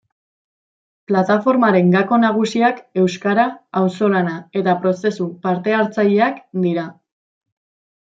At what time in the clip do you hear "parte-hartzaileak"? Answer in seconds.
5.49-6.47